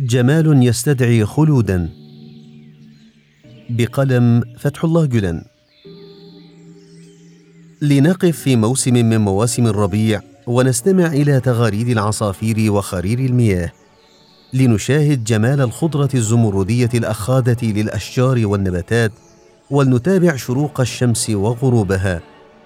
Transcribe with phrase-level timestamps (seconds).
[0.00, 1.88] جمال يستدعي خلودا.
[3.70, 5.42] بقلم فتح الله جلن.
[7.82, 13.72] لنقف في موسم من مواسم الربيع ونستمع إلى تغاريد العصافير وخرير المياه.
[14.52, 19.12] لنشاهد جمال الخضرة الزمردية الأخاذة للأشجار والنباتات
[19.70, 22.20] ولنتابع شروق الشمس وغروبها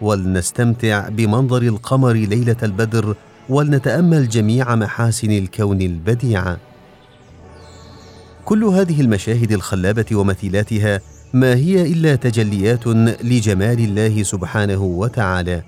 [0.00, 3.16] ولنستمتع بمنظر القمر ليلة البدر
[3.48, 6.75] ولنتأمل جميع محاسن الكون البديعة.
[8.46, 11.00] كل هذه المشاهد الخلابة ومثيلاتها
[11.32, 12.86] ما هي إلا تجليات
[13.24, 15.62] لجمال الله سبحانه وتعالى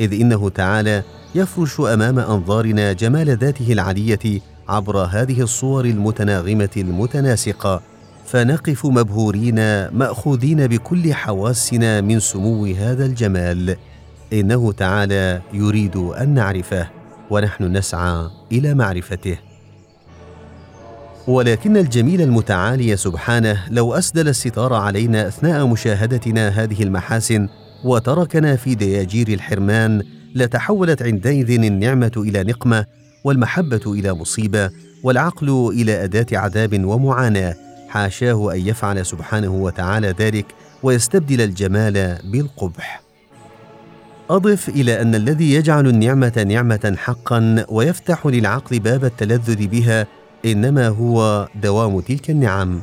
[0.00, 1.02] إذ إنه تعالى
[1.34, 7.82] يفرش أمام أنظارنا جمال ذاته العلية عبر هذه الصور المتناغمة المتناسقة
[8.26, 13.76] فنقف مبهورين مأخوذين بكل حواسنا من سمو هذا الجمال.
[14.32, 16.88] إنه تعالى يريد أن نعرفه
[17.30, 19.49] ونحن نسعى إلى معرفته.
[21.26, 27.48] ولكن الجميل المتعالي سبحانه لو أسدل الستار علينا أثناء مشاهدتنا هذه المحاسن
[27.84, 30.02] وتركنا في دياجير الحرمان
[30.34, 32.84] لتحولت عندئذ النعمة إلى نقمة
[33.24, 34.70] والمحبة إلى مصيبة
[35.02, 37.54] والعقل إلى أداة عذاب ومعاناة.
[37.88, 40.46] حاشاه أن يفعل سبحانه وتعالى ذلك
[40.82, 43.02] ويستبدل الجمال بالقبح.
[44.30, 50.06] أضف إلى أن الذي يجعل النعمة نعمة حقا ويفتح للعقل باب التلذذ بها
[50.44, 52.80] إنما هو دوام تلك النعم.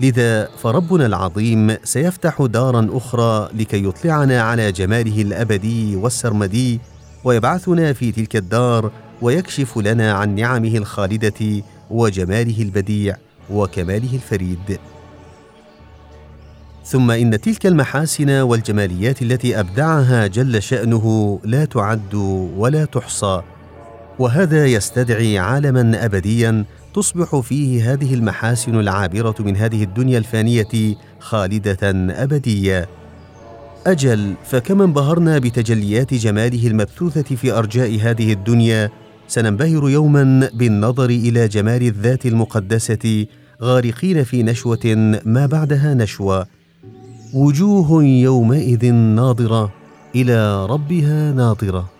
[0.00, 6.80] لذا فربنا العظيم سيفتح دارا أخرى لكي يطلعنا على جماله الأبدي والسرمدي
[7.24, 8.90] ويبعثنا في تلك الدار
[9.22, 13.16] ويكشف لنا عن نعمه الخالدة وجماله البديع
[13.50, 14.78] وكماله الفريد.
[16.84, 22.14] ثم إن تلك المحاسن والجماليات التي أبدعها جل شأنه لا تعد
[22.56, 23.42] ولا تحصى.
[24.18, 31.78] وهذا يستدعي عالما ابديا تصبح فيه هذه المحاسن العابرة من هذه الدنيا الفانية خالدة
[32.22, 32.88] أبدية.
[33.86, 38.90] أجل فكما انبهرنا بتجليات جماله المبثوثة في أرجاء هذه الدنيا
[39.28, 43.26] سننبهر يوما بالنظر إلى جمال الذات المقدسة
[43.62, 46.46] غارقين في نشوة ما بعدها نشوة.
[47.34, 49.72] وجوه يومئذ ناظرة
[50.14, 51.97] إلى ربها ناظرة.